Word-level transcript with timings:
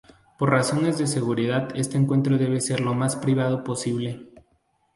Por 0.39 0.49
razones 0.49 0.97
de 0.97 1.05
seguridad 1.05 1.69
este 1.75 1.95
encuentro 1.95 2.39
debe 2.39 2.59
ser 2.59 2.79
lo 2.79 2.95
más 2.95 3.15
privado 3.15 3.63
posible. 3.63 4.31